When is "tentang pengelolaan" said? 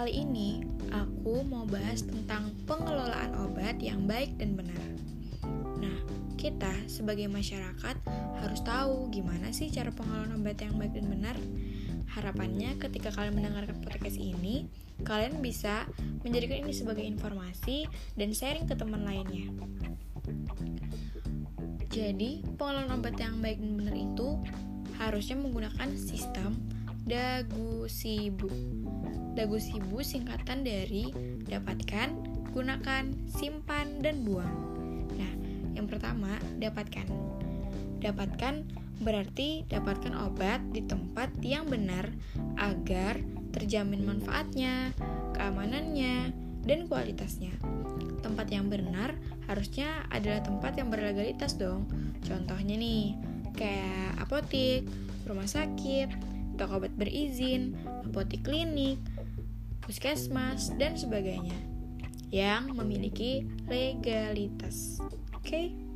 2.00-3.36